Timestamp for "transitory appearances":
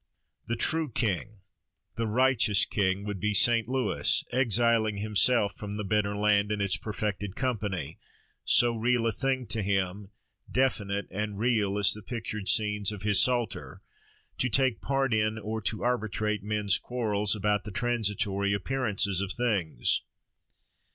17.69-19.21